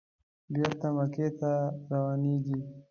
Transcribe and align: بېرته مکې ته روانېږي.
بېرته 0.53 0.87
مکې 0.95 1.27
ته 1.39 1.51
روانېږي. 1.91 2.57